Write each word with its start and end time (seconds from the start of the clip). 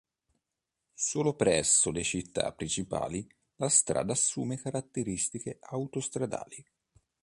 Solo 0.95 1.35
presso 1.35 1.91
le 1.91 2.01
città 2.01 2.51
principali 2.53 3.23
la 3.57 3.69
strada 3.69 4.13
assume 4.13 4.57
caratteristiche 4.57 5.59
autostradali. 5.61 6.65